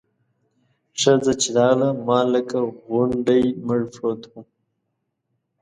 ښځه 1.01 1.33
چې 1.41 1.49
راغله 1.57 1.89
مار 2.07 2.25
لکه 2.35 2.57
غونډی 2.89 3.43
مړ 3.65 3.81
پروت 3.93 4.21
و. 4.27 4.33